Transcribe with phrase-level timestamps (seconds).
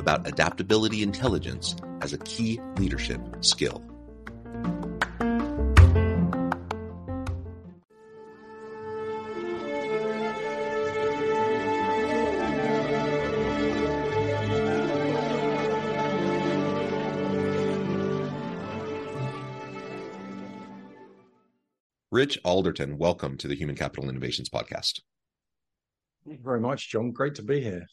[0.00, 3.84] about adaptability intelligence as a key leadership skill.
[22.12, 25.00] Rich Alderton, welcome to the Human Capital Innovations Podcast.
[26.26, 27.12] Thank you very much, John.
[27.12, 27.86] Great to be here.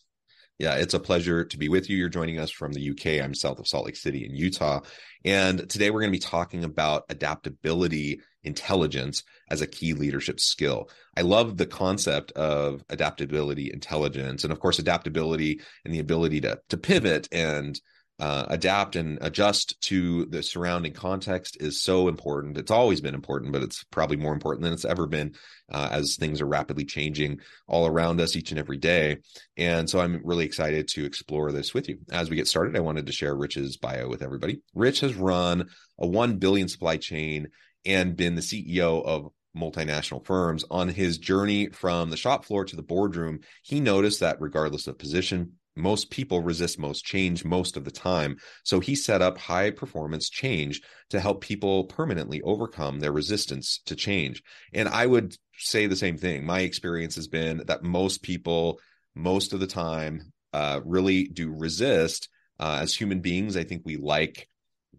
[0.60, 1.98] Yeah, it's a pleasure to be with you.
[1.98, 3.24] You're joining us from the UK.
[3.24, 4.80] I'm south of Salt Lake City in Utah.
[5.24, 10.90] And today we're going to be talking about adaptability intelligence as a key leadership skill.
[11.16, 14.44] I love the concept of adaptability intelligence.
[14.44, 17.80] And of course, adaptability and the ability to, to pivot and
[18.20, 22.58] uh, adapt and adjust to the surrounding context is so important.
[22.58, 25.36] It's always been important, but it's probably more important than it's ever been
[25.72, 29.18] uh, as things are rapidly changing all around us each and every day.
[29.56, 32.00] And so I'm really excited to explore this with you.
[32.12, 34.62] As we get started, I wanted to share Rich's bio with everybody.
[34.74, 35.70] Rich has run
[36.00, 37.48] a 1 billion supply chain
[37.86, 40.66] and been the CEO of multinational firms.
[40.72, 44.98] On his journey from the shop floor to the boardroom, he noticed that regardless of
[44.98, 48.38] position, most people resist most change most of the time.
[48.64, 53.96] So he set up high performance change to help people permanently overcome their resistance to
[53.96, 54.44] change.
[54.74, 56.46] And I would say the same thing.
[56.46, 58.80] My experience has been that most people,
[59.16, 62.30] most of the time, uh, really do resist.
[62.60, 64.48] Uh, as human beings, I think we like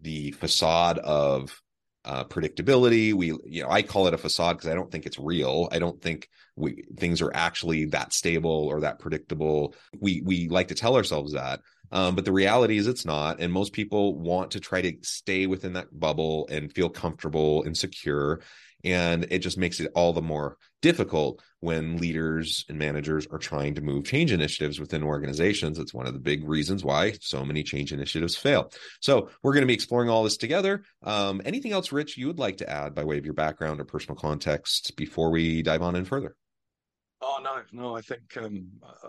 [0.01, 1.61] the facade of
[2.05, 3.13] uh, predictability.
[3.13, 5.67] We, you know, I call it a facade because I don't think it's real.
[5.71, 9.75] I don't think we things are actually that stable or that predictable.
[9.99, 11.61] We we like to tell ourselves that,
[11.91, 13.39] um, but the reality is it's not.
[13.39, 17.77] And most people want to try to stay within that bubble and feel comfortable and
[17.77, 18.41] secure
[18.83, 23.75] and it just makes it all the more difficult when leaders and managers are trying
[23.75, 25.79] to move change initiatives within organizations.
[25.79, 28.71] It's one of the big reasons why so many change initiatives fail.
[29.01, 30.83] So we're going to be exploring all this together.
[31.03, 33.85] Um, anything else, Rich, you would like to add by way of your background or
[33.85, 36.35] personal context before we dive on in further?
[37.21, 38.67] Oh no, no, I think um,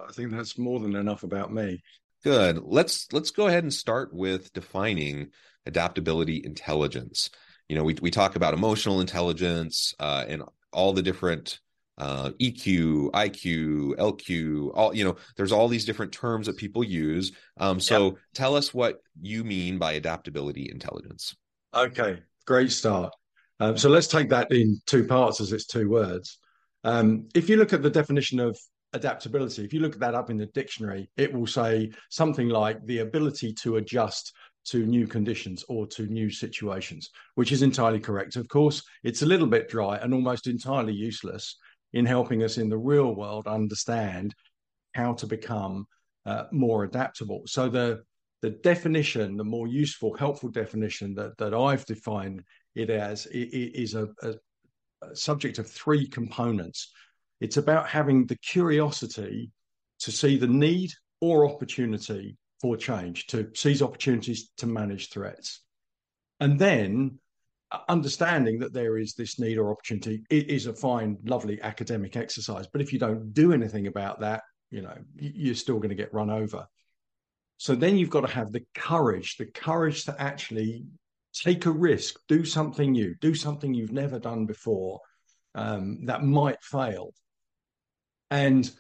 [0.09, 1.81] I think that's more than enough about me.
[2.25, 2.59] Good.
[2.63, 5.29] Let's let's go ahead and start with defining
[5.67, 7.31] adaptability intelligence
[7.71, 11.61] you know we we talk about emotional intelligence uh, and all the different
[12.01, 15.17] uh, EQ, IQ, LQ, all you know.
[15.37, 17.33] There's all these different terms that people use.
[17.59, 18.15] Um, so yep.
[18.35, 21.37] tell us what you mean by adaptability intelligence.
[21.75, 23.15] Okay, great start.
[23.61, 26.39] Um, so let's take that in two parts, as it's two words.
[26.85, 28.59] Um, if you look at the definition of
[28.95, 32.85] adaptability, if you look at that up in the dictionary, it will say something like
[32.87, 34.33] the ability to adjust
[34.65, 38.37] to new conditions or to new situations, which is entirely correct.
[38.37, 41.57] Of course, it's a little bit dry and almost entirely useless
[41.93, 44.35] in helping us in the real world understand
[44.95, 45.87] how to become
[46.27, 47.43] uh, more adaptable.
[47.47, 48.03] So the
[48.43, 52.43] the definition, the more useful, helpful definition that that I've defined
[52.75, 54.35] it as is a, a,
[55.03, 56.93] a subject of three components.
[57.41, 59.51] It's about having the curiosity
[60.01, 60.91] to see the need
[61.21, 65.63] or opportunity for change, to seize opportunities to manage threats.
[66.41, 67.19] And then
[67.89, 72.67] understanding that there is this need or opportunity it is a fine, lovely academic exercise.
[72.67, 76.13] But if you don't do anything about that, you know, you're still going to get
[76.13, 76.67] run over.
[77.59, 80.87] So then you've got to have the courage, the courage to actually
[81.33, 85.01] take a risk, do something new, do something you've never done before
[85.55, 87.13] um, that might fail.
[88.31, 88.71] And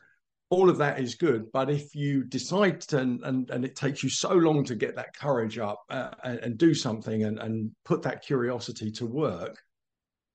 [0.50, 1.50] all of that is good.
[1.52, 5.17] But if you decide to, and, and it takes you so long to get that
[5.17, 9.56] courage up uh, and, and, do something and, and put that curiosity to work,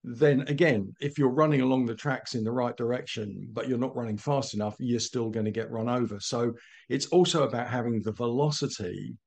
[0.05, 3.95] then again, if you're running along the tracks in the right direction, but you're not
[3.95, 6.19] running fast enough, you're still going to get run over.
[6.19, 6.53] So
[6.89, 9.17] it's also about having the velocity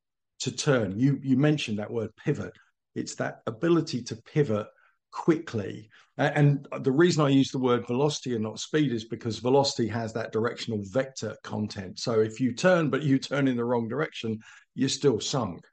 [0.40, 0.98] to turn.
[0.98, 2.52] You you mentioned that word pivot.
[2.94, 4.68] It's that ability to pivot
[5.10, 5.90] quickly.
[6.18, 10.12] And the reason I use the word velocity and not speed is because velocity has
[10.12, 12.00] that directional vector content.
[12.00, 14.40] So if you turn, but you turn in the wrong direction,
[14.74, 15.64] you're still sunk.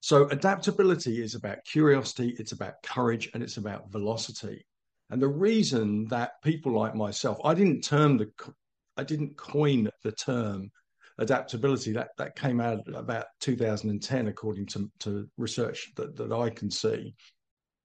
[0.00, 4.66] So adaptability is about curiosity, it's about courage, and it's about velocity.
[5.10, 8.30] And the reason that people like myself, I didn't term the,
[8.96, 10.72] I didn't coin the term
[11.18, 11.92] adaptability.
[11.92, 17.14] That that came out about 2010, according to, to research that, that I can see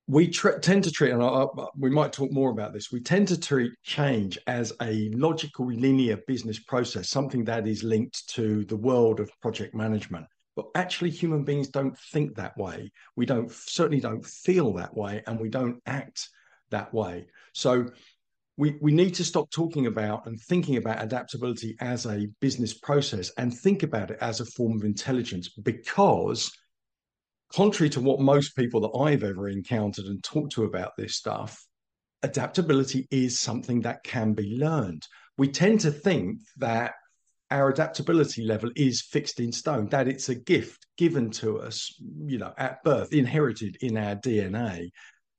[0.09, 1.45] we tend to treat, and I,
[1.77, 6.17] we might talk more about this, we tend to treat change as a logical, linear
[6.25, 10.25] business process, something that is linked to the world of project management.
[10.55, 12.91] But actually, human beings don't think that way.
[13.15, 16.27] We don't certainly don't feel that way, and we don't act
[16.71, 17.27] that way.
[17.53, 17.85] So
[18.57, 23.31] we, we need to stop talking about and thinking about adaptability as a business process
[23.37, 26.51] and think about it as a form of intelligence because
[27.53, 31.65] contrary to what most people that I've ever encountered and talked to about this stuff,
[32.23, 35.07] adaptability is something that can be learned.
[35.37, 36.93] We tend to think that
[37.51, 42.37] our adaptability level is fixed in stone, that it's a gift given to us, you
[42.37, 44.89] know, at birth, inherited in our DNA,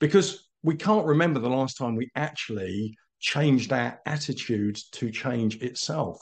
[0.01, 6.19] because we can't remember the last time we actually changed our attitude to change itself.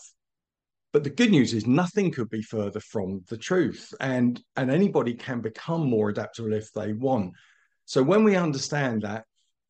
[0.93, 3.93] But the good news is nothing could be further from the truth.
[4.01, 7.35] And, and anybody can become more adaptable if they want.
[7.85, 9.25] So when we understand that,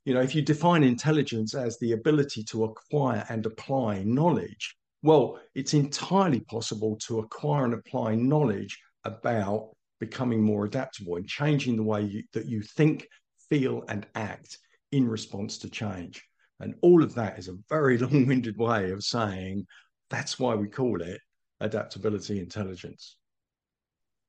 [0.05, 5.39] you know, if you define intelligence as the ability to acquire and apply knowledge, well,
[5.55, 11.83] it's entirely possible to acquire and apply knowledge about becoming more adaptable and changing the
[11.83, 13.07] way you, that you think,
[13.51, 14.59] feel, and act
[14.93, 16.23] in response to change.
[16.61, 19.67] And all of that is a very long winded way of saying
[20.11, 21.21] that's why we call it
[21.61, 23.17] adaptability intelligence.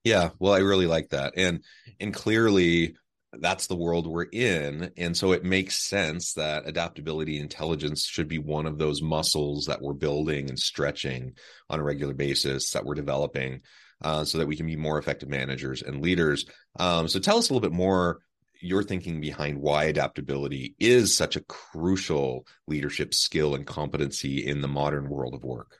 [0.03, 1.33] Yeah, well, I really like that.
[1.35, 1.63] And
[1.99, 2.95] and clearly
[3.33, 4.91] that's the world we're in.
[4.97, 9.81] And so it makes sense that adaptability intelligence should be one of those muscles that
[9.81, 11.33] we're building and stretching
[11.69, 13.61] on a regular basis that we're developing
[14.03, 16.45] uh, so that we can be more effective managers and leaders.
[16.79, 18.21] Um, so tell us a little bit more
[18.61, 24.67] your thinking behind why adaptability is such a crucial leadership skill and competency in the
[24.67, 25.79] modern world of work.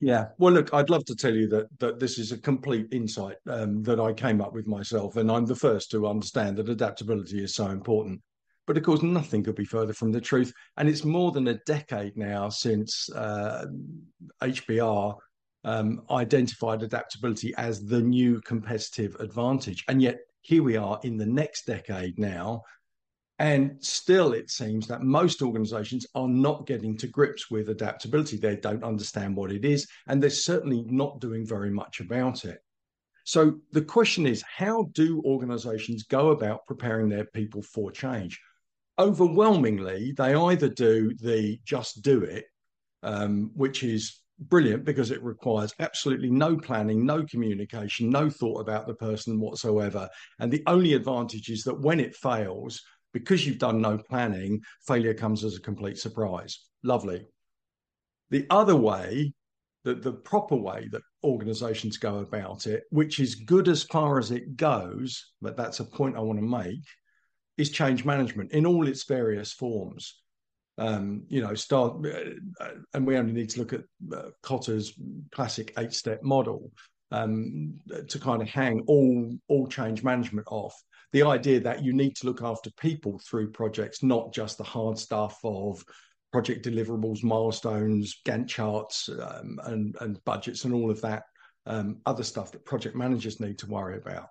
[0.00, 3.36] Yeah, well, look, I'd love to tell you that that this is a complete insight
[3.48, 7.44] um, that I came up with myself, and I'm the first to understand that adaptability
[7.44, 8.22] is so important.
[8.66, 10.52] But of course, nothing could be further from the truth.
[10.76, 13.66] And it's more than a decade now since uh,
[14.42, 15.16] HBR
[15.64, 21.26] um, identified adaptability as the new competitive advantage, and yet here we are in the
[21.26, 22.62] next decade now.
[23.38, 28.36] And still, it seems that most organizations are not getting to grips with adaptability.
[28.36, 32.58] They don't understand what it is, and they're certainly not doing very much about it.
[33.24, 38.38] So, the question is how do organizations go about preparing their people for change?
[38.98, 42.44] Overwhelmingly, they either do the just do it,
[43.02, 48.86] um, which is brilliant because it requires absolutely no planning, no communication, no thought about
[48.86, 50.08] the person whatsoever.
[50.38, 52.82] And the only advantage is that when it fails,
[53.12, 56.58] because you've done no planning, failure comes as a complete surprise.
[56.82, 57.26] Lovely.
[58.30, 59.34] The other way,
[59.84, 64.30] the, the proper way that organizations go about it, which is good as far as
[64.30, 66.84] it goes, but that's a point I want to make,
[67.58, 70.22] is change management in all its various forms
[70.80, 73.82] um, you know, start, uh, and we only need to look at
[74.12, 74.94] uh, Kotter's
[75.30, 76.72] classic eight-step model
[77.12, 80.74] um, to kind of hang all all change management off.
[81.12, 84.96] The idea that you need to look after people through projects, not just the hard
[84.98, 85.84] stuff of
[86.32, 91.24] project deliverables, milestones, Gantt charts, um, and and budgets, and all of that
[91.66, 94.28] um, other stuff that project managers need to worry about.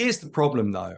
[0.00, 0.96] Here's the problem, though.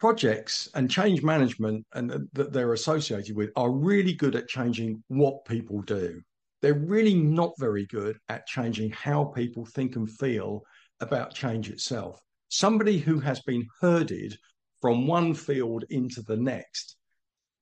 [0.00, 5.04] Projects and change management and uh, that they're associated with are really good at changing
[5.06, 6.20] what people do.
[6.62, 10.62] They're really not very good at changing how people think and feel
[10.98, 12.18] about change itself.
[12.48, 14.36] Somebody who has been herded
[14.80, 16.96] from one field into the next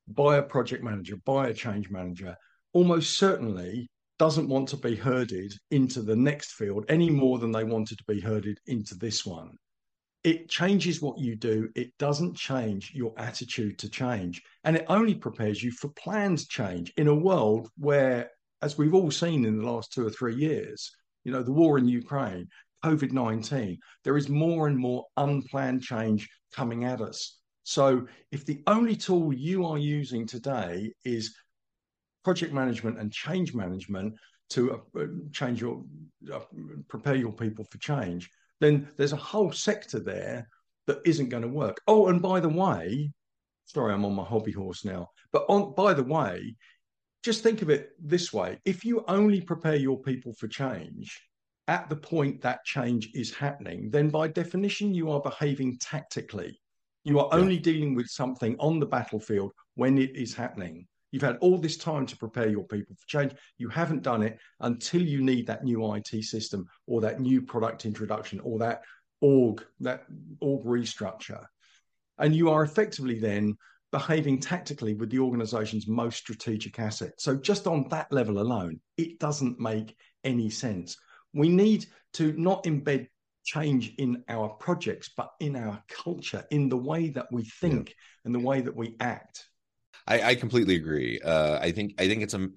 [0.07, 2.35] by a project manager, by a change manager,
[2.73, 7.63] almost certainly doesn't want to be herded into the next field any more than they
[7.63, 9.55] wanted to be herded into this one.
[10.23, 11.69] It changes what you do.
[11.75, 14.41] It doesn't change your attitude to change.
[14.63, 19.11] And it only prepares you for planned change in a world where, as we've all
[19.11, 20.91] seen in the last two or three years,
[21.25, 22.47] you know, the war in Ukraine,
[22.85, 27.39] COVID 19, there is more and more unplanned change coming at us.
[27.63, 31.35] So if the only tool you are using today is
[32.23, 34.15] project management and change management
[34.51, 35.83] to uh, change your
[36.31, 36.39] uh,
[36.87, 38.29] prepare your people for change
[38.59, 40.47] then there's a whole sector there
[40.87, 41.79] that isn't going to work.
[41.87, 43.11] Oh and by the way
[43.65, 46.55] sorry i'm on my hobby horse now but on by the way
[47.23, 48.59] just think of it this way.
[48.65, 51.21] If you only prepare your people for change
[51.69, 56.59] at the point that change is happening then by definition you are behaving tactically.
[57.05, 57.61] You are only yeah.
[57.61, 62.07] dealing with something on the battlefield when it is happening You've had all this time
[62.07, 63.33] to prepare your people for change.
[63.59, 67.85] You haven't done it until you need that new IT system or that new product
[67.85, 68.81] introduction or that
[69.21, 70.05] org, that
[70.41, 71.45] org restructure.
[72.17, 73.55] And you are effectively then
[73.91, 77.13] behaving tactically with the organization's most strategic asset.
[77.19, 80.97] So just on that level alone, it doesn't make any sense.
[81.31, 83.07] We need to not embed
[83.43, 87.95] change in our projects, but in our culture, in the way that we think yeah.
[88.25, 89.45] and the way that we act.
[90.07, 91.19] I, I completely agree.
[91.19, 92.49] Uh, I think I think it's a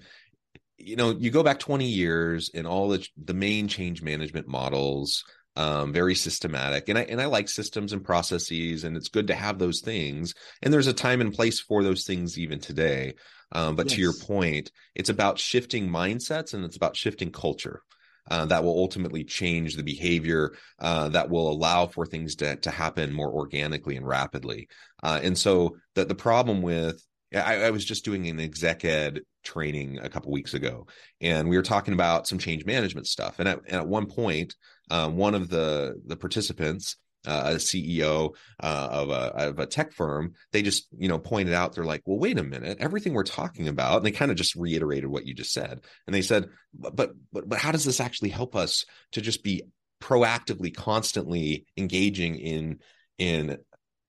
[0.79, 5.25] you know you go back 20 years and all the the main change management models
[5.57, 9.35] um, very systematic and I and I like systems and processes and it's good to
[9.35, 13.15] have those things and there's a time and place for those things even today
[13.53, 13.95] um, but yes.
[13.95, 17.81] to your point it's about shifting mindsets and it's about shifting culture
[18.31, 22.71] uh, that will ultimately change the behavior uh, that will allow for things to, to
[22.71, 24.69] happen more organically and rapidly.
[25.03, 27.01] Uh, and so the, the problem with
[27.37, 30.87] I, I was just doing an exec ed training a couple weeks ago,
[31.21, 33.39] and we were talking about some change management stuff.
[33.39, 34.55] And at, and at one point,
[34.91, 39.93] um, one of the the participants, uh, a CEO uh, of, a, of a tech
[39.93, 43.25] firm, they just you know pointed out they're like, well, wait a minute, everything we're
[43.25, 46.49] talking about, and they kind of just reiterated what you just said, and they said,
[46.75, 49.63] but but but how does this actually help us to just be
[50.03, 52.79] proactively, constantly engaging in
[53.19, 53.59] in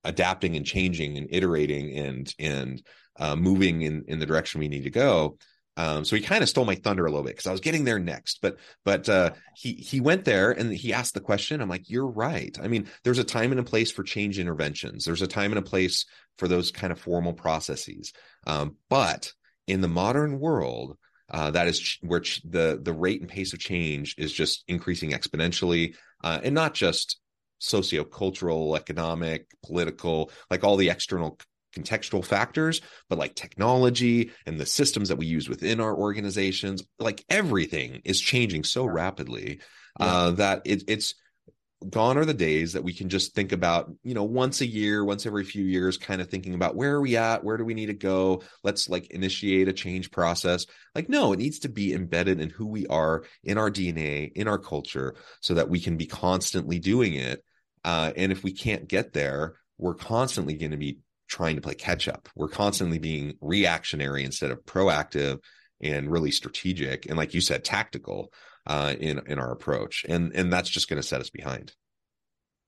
[0.03, 2.81] adapting and changing and iterating and and
[3.19, 5.37] uh, moving in in the direction we need to go.
[5.77, 7.83] Um, so he kind of stole my thunder a little bit because I was getting
[7.83, 8.39] there next.
[8.41, 11.61] But but uh, he he went there and he asked the question.
[11.61, 12.57] I'm like, you're right.
[12.61, 15.05] I mean, there's a time and a place for change interventions.
[15.05, 16.05] There's a time and a place
[16.39, 18.11] for those kind of formal processes.
[18.47, 19.31] Um, but
[19.67, 20.97] in the modern world,
[21.29, 24.63] uh, that is ch- where ch- the the rate and pace of change is just
[24.67, 27.19] increasing exponentially, uh, and not just
[27.59, 31.37] socio-cultural, economic, political, like all the external
[31.75, 37.23] contextual factors, but like technology and the systems that we use within our organizations, like
[37.29, 39.59] everything is changing so rapidly
[39.99, 40.05] yeah.
[40.05, 41.15] uh, that it, it's
[41.89, 45.05] gone are the days that we can just think about, you know, once a year,
[45.05, 47.43] once every few years, kind of thinking about where are we at?
[47.43, 48.41] Where do we need to go?
[48.63, 50.65] Let's like initiate a change process.
[50.95, 54.47] Like, no, it needs to be embedded in who we are, in our DNA, in
[54.47, 57.43] our culture, so that we can be constantly doing it.
[57.83, 61.75] Uh, and if we can't get there, we're constantly going to be trying to play
[61.75, 62.29] catch up.
[62.35, 65.39] We're constantly being reactionary instead of proactive
[65.81, 68.31] and really strategic and like you said tactical
[68.65, 70.05] uh, in in our approach.
[70.07, 71.73] And and that's just going to set us behind.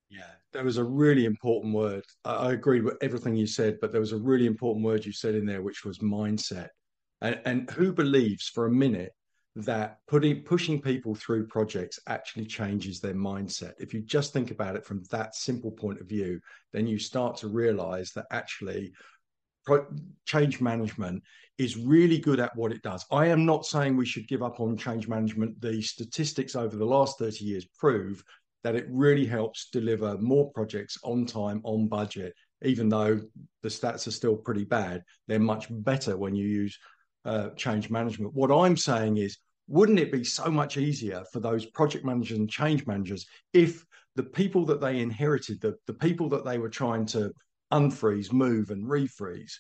[0.10, 2.04] Yeah there was a really important word.
[2.26, 5.14] I, I agree with everything you said but there was a really important word you
[5.14, 6.70] said in there which was mindset.
[7.22, 9.12] And, and who believes for a minute
[9.56, 13.74] that putting pushing people through projects actually changes their mindset.
[13.80, 16.40] If you just think about it from that simple point of view
[16.72, 18.94] then you start to realize that actually
[20.26, 21.22] change management
[21.58, 23.06] is really good at what it does.
[23.12, 25.60] I am not saying we should give up on change management.
[25.62, 28.24] The statistics over the last 30 years prove
[28.64, 32.34] that it really helps deliver more projects on time on budget.
[32.64, 33.20] Even though
[33.62, 36.78] the stats are still pretty bad they're much better when you use
[37.30, 38.34] uh, change management.
[38.34, 42.50] What I'm saying is, wouldn't it be so much easier for those project managers and
[42.50, 47.06] change managers if the people that they inherited, the, the people that they were trying
[47.08, 47.32] to
[47.72, 49.54] unfreeze, move, and refreeze,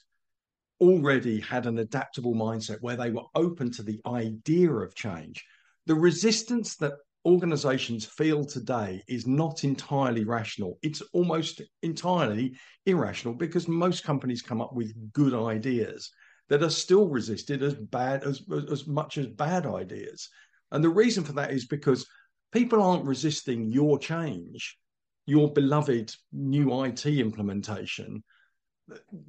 [0.81, 5.45] already had an adaptable mindset where they were open to the idea of change?
[5.85, 10.79] The resistance that organizations feel today is not entirely rational.
[10.81, 12.57] It's almost entirely
[12.87, 16.09] irrational because most companies come up with good ideas
[16.49, 18.41] that are still resisted as bad as
[18.71, 20.29] as much as bad ideas.
[20.71, 22.07] And the reason for that is because
[22.51, 24.77] people aren't resisting your change,
[25.25, 28.23] your beloved new IT implementation.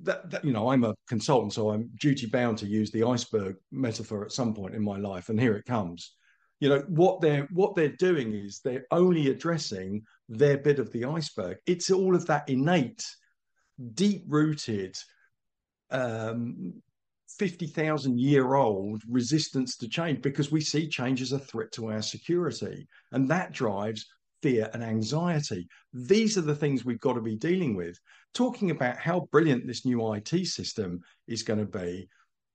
[0.03, 3.57] that, that, you know i'm a consultant so i'm duty bound to use the iceberg
[3.71, 6.15] metaphor at some point in my life and here it comes
[6.61, 11.05] you know what they're what they're doing is they're only addressing their bit of the
[11.05, 13.05] iceberg it's all of that innate
[13.95, 14.97] deep rooted
[15.91, 16.73] um
[17.41, 22.03] 50,000 year old resistance to change because we see change as a threat to our
[22.03, 22.87] security.
[23.13, 24.05] And that drives
[24.43, 25.67] fear and anxiety.
[25.95, 27.99] These are the things we've got to be dealing with.
[28.35, 32.11] Talking about how brilliant this new IT system is going to be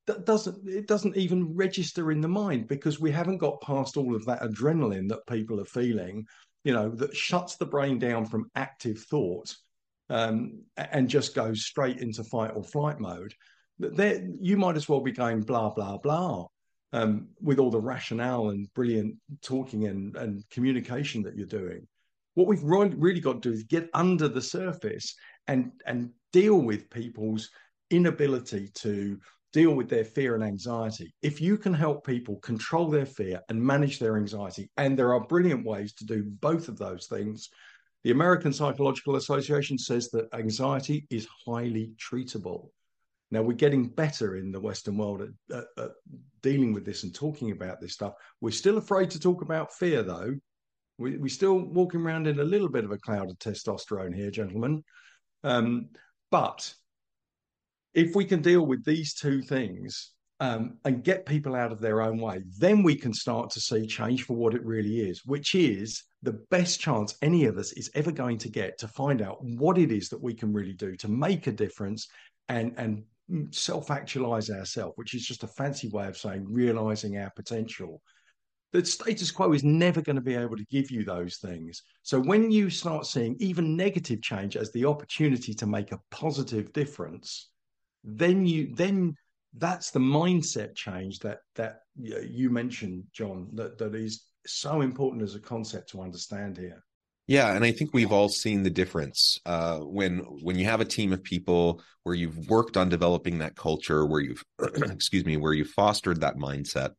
[0.06, 4.16] that doesn't it doesn't even register in the mind because we haven't got past all
[4.16, 6.24] of that adrenaline that people are feeling
[6.64, 9.52] you know that shuts the brain down from active thought
[10.12, 13.34] um, and just goes straight into fight or flight mode
[13.80, 16.46] there you might as well be going blah blah blah
[16.94, 21.86] um, with all the rationale and brilliant talking and, and communication that you're doing
[22.36, 25.16] what we've really got to do is get under the surface
[25.48, 27.50] and and deal with people's
[27.92, 29.18] inability to
[29.54, 31.14] deal with their fear and anxiety.
[31.22, 35.26] If you can help people control their fear and manage their anxiety, and there are
[35.28, 37.50] brilliant ways to do both of those things,
[38.04, 42.68] the American Psychological Association says that anxiety is highly treatable.
[43.32, 45.92] Now, we're getting better in the Western world at, at, at
[46.42, 48.14] dealing with this and talking about this stuff.
[48.40, 50.36] We're still afraid to talk about fear, though.
[50.98, 54.32] We, we're still walking around in a little bit of a cloud of testosterone here,
[54.32, 54.84] gentlemen.
[55.44, 55.90] Um,
[56.32, 56.74] but
[57.94, 62.02] if we can deal with these two things um, and get people out of their
[62.02, 65.56] own way, then we can start to see change for what it really is, which
[65.56, 69.38] is the best chance any of us is ever going to get to find out
[69.42, 72.08] what it is that we can really do to make a difference
[72.50, 73.04] and and
[73.52, 78.02] self actualize ourselves, which is just a fancy way of saying realizing our potential
[78.76, 81.84] the status quo is never going to be able to give you those things.
[82.04, 86.74] So when you start seeing even negative change as the opportunity to make a positive
[86.74, 87.52] difference,
[88.04, 89.16] then you then
[89.58, 95.36] that's the mindset change that that you mentioned, John, that that is so important as
[95.36, 96.84] a concept to understand here.
[97.28, 100.86] Yeah, and I think we've all seen the difference uh, when when you have a
[100.86, 105.54] team of people where you've worked on developing that culture, where you've excuse me, where
[105.54, 106.92] you fostered that mindset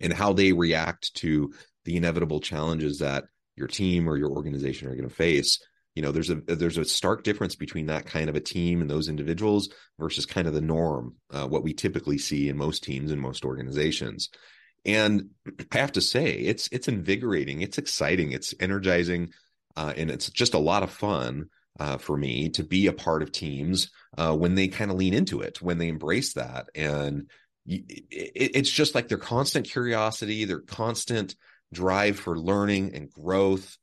[0.00, 1.52] and how they react to
[1.84, 3.24] the inevitable challenges that
[3.56, 5.58] your team or your organization are going to face
[5.94, 8.90] you know there's a there's a stark difference between that kind of a team and
[8.90, 13.10] those individuals versus kind of the norm uh, what we typically see in most teams
[13.10, 14.28] and most organizations
[14.84, 15.30] and
[15.72, 19.32] i have to say it's it's invigorating it's exciting it's energizing
[19.76, 21.46] uh, and it's just a lot of fun
[21.80, 25.12] uh, for me to be a part of teams uh, when they kind of lean
[25.12, 27.28] into it when they embrace that and
[27.66, 31.34] it's just like their constant curiosity, their constant
[31.72, 33.76] drive for learning and growth.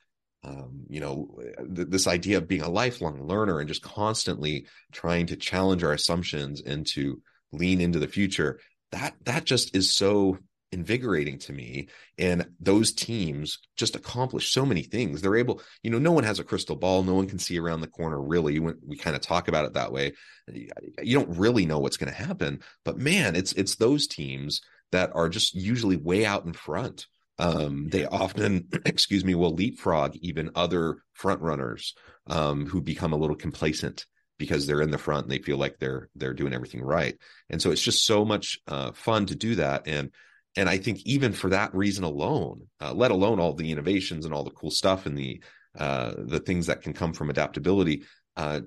[0.44, 1.40] Um, you know,
[1.76, 5.94] th- this idea of being a lifelong learner and just constantly trying to challenge our
[5.94, 8.60] assumptions and to lean into the future.
[8.92, 10.40] That that just is so
[10.72, 15.22] invigorating to me and those teams just accomplish so many things.
[15.22, 17.04] They're able you know no one has a crystal ball.
[17.04, 19.74] No one can see around the corner really when we kind of talk about it
[19.74, 20.14] that way.
[20.48, 25.12] You don't really know what's going to happen but man it's it's those teams that
[25.16, 27.08] are just usually way out in front.
[27.40, 31.96] Um, they often excuse me will leapfrog even other front runners
[32.28, 34.06] um, who become a little complacent
[34.38, 37.18] because they're in the front and they feel like they're they're doing everything right.
[37.50, 40.12] And so it's just so much uh, fun to do that and
[40.56, 44.34] and I think even for that reason alone, uh, let alone all the innovations and
[44.34, 45.42] all the cool stuff and the
[45.78, 48.04] uh, the things that can come from adaptability,
[48.36, 48.60] uh,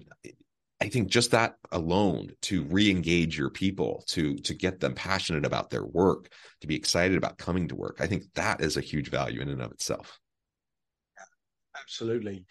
[0.81, 5.71] I think just that alone to re-engage your people, to to get them passionate about
[5.71, 6.31] their work,
[6.63, 9.51] to be excited about coming to work, I think that is a huge value in
[9.51, 10.19] and of itself.
[11.79, 12.47] Absolutely,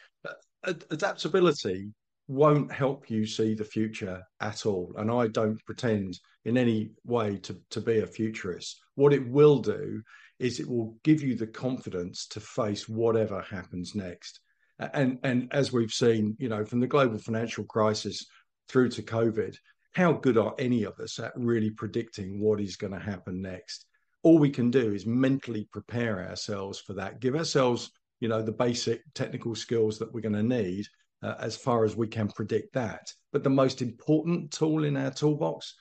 [0.63, 1.91] adaptability
[2.27, 4.93] won't help you see the future at all.
[4.97, 8.79] And I don't pretend in any way to, to be a futurist.
[8.95, 10.01] What it will do
[10.39, 14.39] is it will give you the confidence to face whatever happens next.
[14.79, 18.25] And and as we've seen, you know, from the global financial crisis
[18.67, 19.55] through to COVID,
[19.93, 23.85] how good are any of us at really predicting what is going to happen next?
[24.23, 28.51] All we can do is mentally prepare ourselves for that, give ourselves, you know, the
[28.51, 30.85] basic technical skills that we're going to need
[31.23, 33.11] uh, as far as we can predict that.
[33.31, 35.73] But the most important tool in our toolbox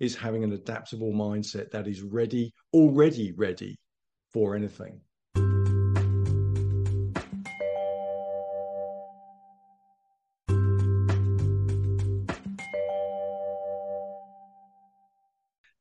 [0.00, 3.78] is having an adaptable mindset that is ready, already ready
[4.32, 5.00] for anything.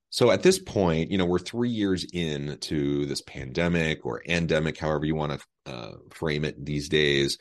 [0.10, 5.06] So at this point, you know, we're three years into this pandemic or endemic, however
[5.06, 7.38] you want to uh, frame it these days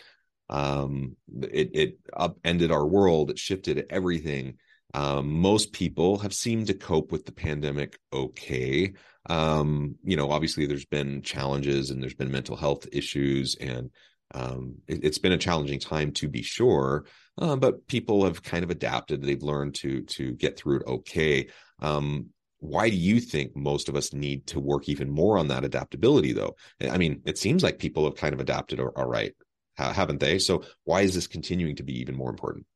[0.48, 3.30] Um, it it upended our world.
[3.30, 4.59] It shifted everything.
[4.94, 8.92] Um, most people have seemed to cope with the pandemic okay.
[9.28, 13.90] Um, you know, obviously there's been challenges and there's been mental health issues, and
[14.35, 17.04] um, it, has been a challenging time to be sure.
[17.38, 19.22] Uh, but people have kind of adapted.
[19.22, 21.48] They've learned to to get through it okay.
[21.80, 22.30] Um,
[22.61, 26.32] why do you think most of us need to work even more on that adaptability,
[26.32, 26.56] though?
[26.80, 29.35] I mean, it seems like people have kind of adapted all right,
[29.77, 30.39] haven't they?
[30.39, 32.67] So why is this continuing to be even more important?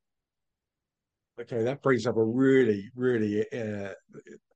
[1.41, 3.95] Okay, that brings up a really, really uh,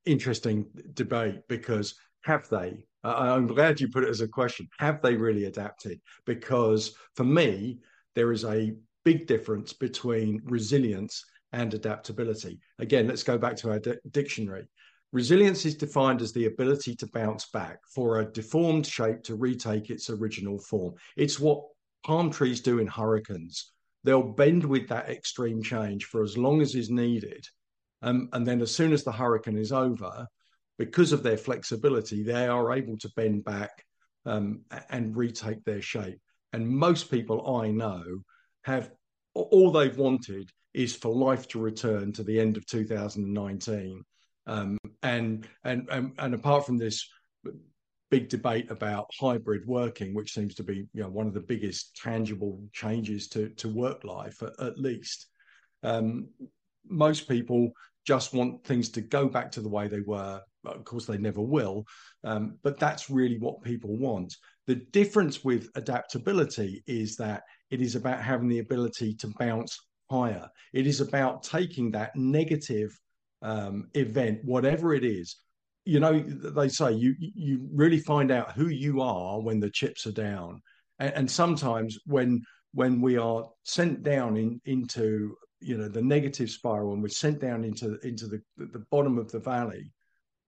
[0.05, 2.85] interesting debate because have they?
[3.03, 4.69] I'm glad you put it as a question.
[4.79, 6.01] Have they really adapted?
[6.27, 7.79] Because for me,
[8.15, 8.73] there is a
[9.05, 12.61] big difference between resilience and adaptability.
[12.79, 14.67] Again, let's go back to our di- dictionary.
[15.13, 19.91] Resilience is defined as the ability to bounce back for a deformed shape to retake
[19.91, 20.95] its original form.
[21.17, 21.63] It's what
[22.05, 23.73] palm trees do in hurricanes
[24.05, 27.45] they'll bend with that extreme change for as long as is needed.
[28.03, 30.29] Um, and then, as soon as the hurricane is over,
[30.79, 33.71] because of their flexibility, they are able to bend back
[34.27, 36.21] um, and retake their shape.
[36.53, 38.05] And most people I know
[38.65, 38.91] have
[39.35, 44.05] all they've wanted is for life to return to the end of 2019.
[44.47, 47.09] Um, and, and and and apart from this
[48.15, 51.97] big debate about hybrid working, which seems to be you know one of the biggest
[51.97, 55.27] tangible changes to to work life at, least.
[55.83, 56.29] Um,
[56.89, 57.73] most people
[58.07, 60.41] just want things to go back to the way they were.
[60.65, 61.85] Of course, they never will,
[62.23, 64.33] um, but that's really what people want.
[64.69, 69.77] The difference with adaptability is that it is about having the ability to bounce
[70.09, 70.49] higher.
[70.73, 72.97] It is about taking that negative
[73.43, 75.37] um, event, whatever it is,
[75.85, 80.07] you know they say you you really find out who you are when the chips
[80.07, 80.61] are down.
[80.99, 82.43] And, and sometimes when
[82.73, 87.41] when we are sent down in into you know the negative spiral and we're sent
[87.41, 89.93] down into into the the bottom of the valley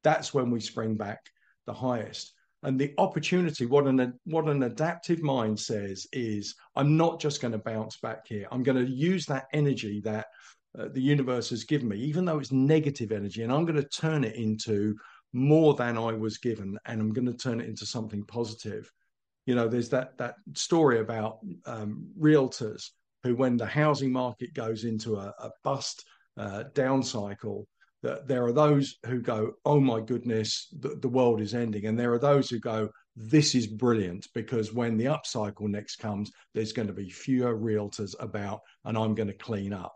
[0.02, 1.18] that's when we spring back
[1.66, 2.32] the highest.
[2.62, 7.52] And the opportunity what an what an adaptive mind says is i'm not just going
[7.52, 8.46] to bounce back here.
[8.50, 10.26] I'm going to use that energy that
[10.78, 13.88] uh, the universe has given me even though it's negative energy and i'm going to
[13.88, 14.94] turn it into
[15.36, 18.90] more than I was given, and I'm going to turn it into something positive.
[19.44, 22.90] You know, there's that that story about um, realtors
[23.22, 26.04] who, when the housing market goes into a, a bust
[26.38, 27.68] uh, down cycle,
[28.02, 31.98] that there are those who go, "Oh my goodness, the, the world is ending," and
[31.98, 36.72] there are those who go, "This is brilliant," because when the upcycle next comes, there's
[36.72, 39.94] going to be fewer realtors about, and I'm going to clean up.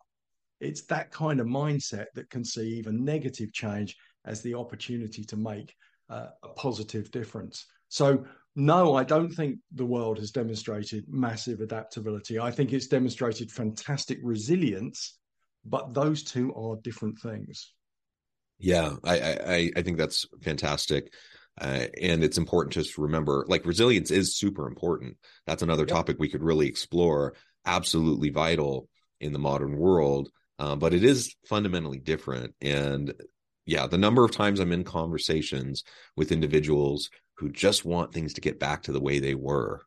[0.61, 5.37] It's that kind of mindset that can see even negative change as the opportunity to
[5.37, 5.75] make
[6.09, 7.67] uh, a positive difference.
[7.89, 8.25] So,
[8.57, 12.39] no, I don't think the world has demonstrated massive adaptability.
[12.39, 15.19] I think it's demonstrated fantastic resilience,
[15.65, 17.73] but those two are different things.
[18.59, 21.13] Yeah, I I, I think that's fantastic.
[21.61, 25.17] Uh, and it's important to remember like resilience is super important.
[25.47, 25.89] That's another yep.
[25.89, 27.35] topic we could really explore.
[27.65, 28.89] Absolutely vital
[29.21, 30.31] in the modern world.
[30.59, 32.55] Uh, but it is fundamentally different.
[32.61, 33.15] And
[33.71, 35.85] yeah, the number of times I'm in conversations
[36.17, 39.83] with individuals who just want things to get back to the way they were,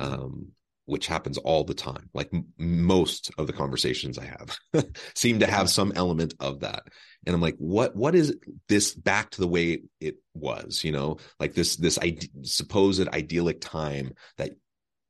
[0.00, 0.52] um,
[0.86, 2.08] which happens all the time.
[2.14, 4.58] Like m- most of the conversations I have
[5.14, 6.84] seem to have some element of that.
[7.26, 8.34] And I'm like, what, what is
[8.66, 13.60] this back to the way it was, you know, like this, this ide- supposed idyllic
[13.60, 14.52] time that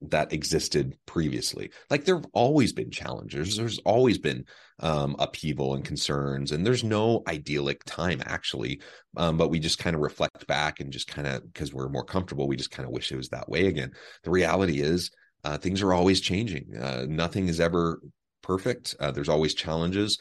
[0.01, 1.71] that existed previously.
[1.91, 3.57] Like there've always been challenges.
[3.57, 4.45] There's always been
[4.81, 8.81] um, upheaval and concerns, and there's no idyllic time actually.
[9.17, 12.05] Um, but we just kind of reflect back and just kind of because we're more
[12.05, 13.93] comfortable, we just kind of wish it was that way again.
[14.23, 15.11] The reality is,
[15.45, 16.77] uh, things are always changing.
[16.77, 18.01] Uh, nothing is ever
[18.43, 18.95] perfect.
[19.01, 20.19] Uh, there's always challenges.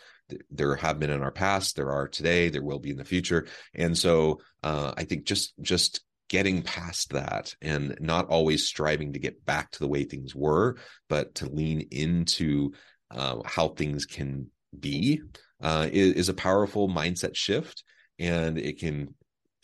[0.52, 1.76] There have been in our past.
[1.76, 2.50] There are today.
[2.50, 3.48] There will be in the future.
[3.74, 9.20] And so uh, I think just just getting past that and not always striving to
[9.20, 12.72] get back to the way things were, but to lean into
[13.12, 15.22] uh, how things can be
[15.62, 17.84] uh, is, is, a powerful mindset shift.
[18.20, 19.14] And it can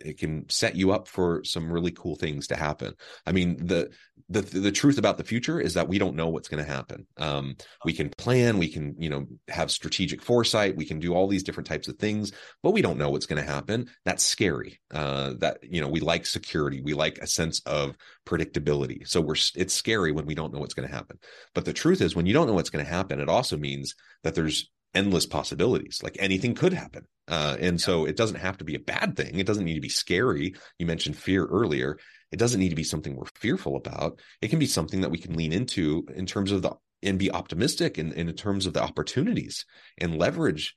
[0.03, 2.93] it can set you up for some really cool things to happen.
[3.25, 3.89] I mean, the
[4.29, 7.05] the the truth about the future is that we don't know what's going to happen.
[7.17, 11.27] Um, we can plan, we can you know have strategic foresight, we can do all
[11.27, 13.89] these different types of things, but we don't know what's going to happen.
[14.05, 14.79] That's scary.
[14.93, 19.07] Uh, that you know we like security, we like a sense of predictability.
[19.07, 21.19] So we're it's scary when we don't know what's going to happen.
[21.53, 23.95] But the truth is, when you don't know what's going to happen, it also means
[24.23, 26.01] that there's endless possibilities.
[26.03, 27.07] Like anything could happen.
[27.27, 27.85] Uh, and yeah.
[27.85, 29.39] so it doesn't have to be a bad thing.
[29.39, 30.55] It doesn't need to be scary.
[30.77, 31.97] You mentioned fear earlier.
[32.31, 34.19] It doesn't need to be something we're fearful about.
[34.41, 37.31] It can be something that we can lean into in terms of the and be
[37.31, 39.65] optimistic in, in terms of the opportunities
[39.97, 40.73] and leverage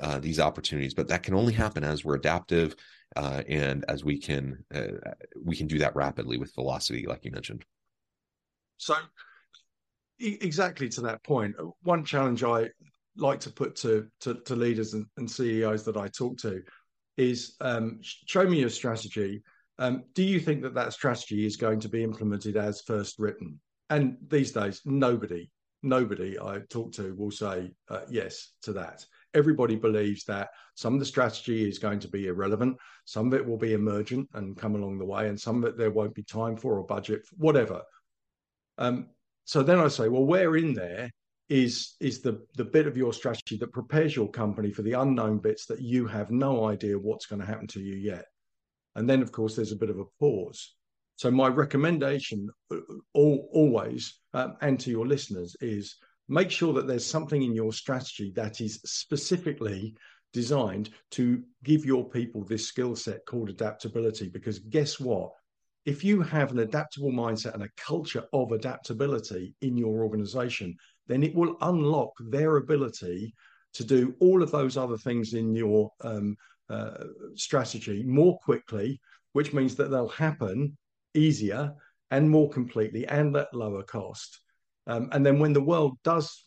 [0.00, 0.92] uh, these opportunities.
[0.92, 2.74] But that can only happen as we're adaptive
[3.16, 7.30] uh, and as we can uh, we can do that rapidly with velocity, like you
[7.30, 7.64] mentioned.
[8.76, 8.94] So,
[10.20, 12.68] exactly to that point, one challenge I
[13.18, 16.62] like to put to to, to leaders and, and, CEOs that I talk to
[17.16, 19.42] is um, show me your strategy.
[19.78, 23.60] Um, do you think that that strategy is going to be implemented as first written?
[23.90, 25.50] And these days, nobody,
[25.82, 29.04] nobody I talk to will say uh, yes to that.
[29.34, 33.46] Everybody believes that some of the strategy is going to be irrelevant, some of it
[33.46, 36.22] will be emergent and come along the way, and some of it there won't be
[36.22, 37.82] time for or budget, whatever.
[38.78, 39.08] Um,
[39.44, 41.10] so then I say, well, where in there
[41.48, 45.38] is is the the bit of your strategy that prepares your company for the unknown
[45.38, 48.26] bits that you have no idea what's going to happen to you yet.
[48.94, 50.74] And then of course there's a bit of a pause.
[51.16, 52.76] So my recommendation uh,
[53.14, 55.96] all, always um, and to your listeners is
[56.28, 59.96] make sure that there's something in your strategy that is specifically
[60.32, 64.28] designed to give your people this skill set called adaptability.
[64.28, 65.32] Because guess what?
[65.86, 70.76] If you have an adaptable mindset and a culture of adaptability in your organization
[71.08, 73.34] then it will unlock their ability
[73.74, 76.36] to do all of those other things in your um,
[76.70, 79.00] uh, strategy more quickly,
[79.32, 80.76] which means that they'll happen
[81.14, 81.74] easier
[82.10, 84.40] and more completely and at lower cost.
[84.86, 86.44] Um, and then when the world does